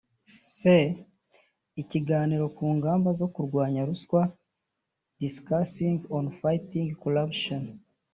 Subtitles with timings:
[0.53, 0.57] c)
[1.81, 4.21] Ikiganiro ku ngamba zo kurwanya ruswa
[5.21, 7.63] (Discussion on Fighting Corruption)